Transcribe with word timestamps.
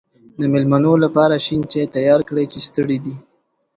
د 0.39 0.41
مېلمنو 0.51 0.93
لپاره 1.03 1.43
شین 1.45 1.61
چای 1.71 1.85
تیار 1.95 2.21
کړی 2.29 2.45
چې 2.51 2.59
ستړی 2.67 2.97
دی. 3.05 3.15